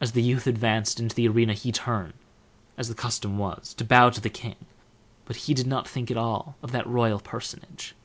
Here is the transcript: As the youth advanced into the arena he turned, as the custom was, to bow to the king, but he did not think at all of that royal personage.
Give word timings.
As 0.00 0.12
the 0.12 0.22
youth 0.22 0.46
advanced 0.46 1.00
into 1.00 1.12
the 1.16 1.26
arena 1.26 1.54
he 1.54 1.72
turned, 1.72 2.12
as 2.78 2.86
the 2.88 2.94
custom 2.94 3.36
was, 3.36 3.74
to 3.74 3.84
bow 3.84 4.08
to 4.10 4.20
the 4.20 4.30
king, 4.30 4.54
but 5.24 5.34
he 5.50 5.54
did 5.54 5.66
not 5.66 5.88
think 5.88 6.08
at 6.08 6.16
all 6.16 6.54
of 6.62 6.70
that 6.70 6.86
royal 6.86 7.18
personage. 7.18 7.96